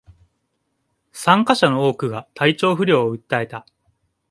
[1.11, 3.67] 参加者の多くが体調不良を訴えた